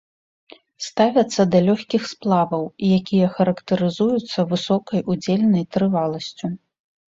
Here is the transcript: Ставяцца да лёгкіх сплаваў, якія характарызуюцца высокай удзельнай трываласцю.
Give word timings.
Ставяцца 0.85 1.41
да 1.55 1.59
лёгкіх 1.67 2.07
сплаваў, 2.13 2.63
якія 2.97 3.27
характарызуюцца 3.35 4.49
высокай 4.57 5.07
удзельнай 5.17 5.71
трываласцю. 5.77 6.47